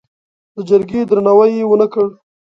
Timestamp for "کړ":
1.93-2.07